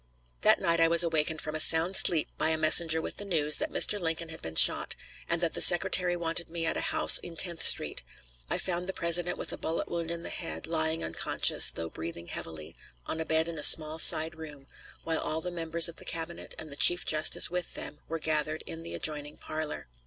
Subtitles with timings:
[0.41, 3.57] That night I was awakened from a sound sleep by a messenger with the news
[3.57, 3.99] that Mr.
[3.99, 4.95] Lincoln had been shot,
[5.29, 8.01] and that the Secretary wanted me at a house in Tenth Street.
[8.49, 12.25] I found the President with a bullet wound in the head, lying unconscious, though breathing
[12.29, 12.75] heavily,
[13.05, 14.65] on a bed in a small side room,
[15.03, 18.63] while all the members of the Cabinet, and the Chief Justice with them, were gathered
[18.65, 19.87] in the adjoining parlor.